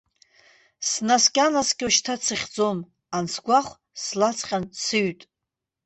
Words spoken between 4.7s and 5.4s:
сыҩит.